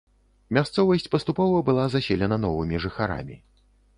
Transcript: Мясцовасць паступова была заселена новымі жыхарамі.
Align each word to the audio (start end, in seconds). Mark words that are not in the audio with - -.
Мясцовасць 0.57 1.09
паступова 1.15 1.59
была 1.67 1.85
заселена 1.95 2.37
новымі 2.45 2.83
жыхарамі. 2.87 3.37